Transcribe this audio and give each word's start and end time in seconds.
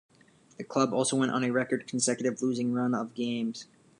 The 0.57 0.63
club 0.63 0.93
also 0.93 1.15
went 1.15 1.29
on 1.31 1.43
a 1.43 1.51
record 1.51 1.85
consecutive 1.85 2.41
losing 2.41 2.73
run 2.73 2.95
of 2.95 3.13
games. 3.13 3.67